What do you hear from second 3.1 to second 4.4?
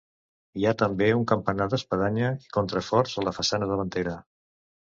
a la façana davantera.